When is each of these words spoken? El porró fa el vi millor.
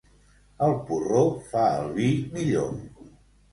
El 0.67 0.73
porró 0.87 1.21
fa 1.53 1.67
el 1.83 1.93
vi 2.01 2.09
millor. 2.39 2.75